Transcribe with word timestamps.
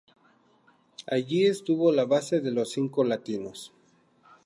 Allí 1.05 1.45
estuvo 1.45 1.91
la 1.91 2.05
base 2.05 2.39
de 2.39 2.49
los 2.51 2.71
Cinco 2.71 3.03
Latinos. 3.03 3.71